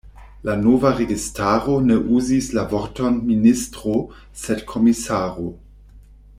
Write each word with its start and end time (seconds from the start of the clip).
La 0.47 0.53
nova 0.61 0.91
registaro 0.99 1.75
ne 1.89 1.97
uzis 2.21 2.49
la 2.59 2.65
vorton 2.73 3.21
„ministro”, 3.29 3.95
sed 4.47 4.67
komisaro. 4.75 5.51